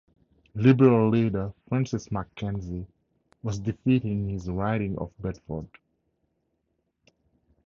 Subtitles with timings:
[0.55, 2.87] Liberal leader Francis MacKenzie
[3.43, 5.67] was defeated in his riding of Bedford.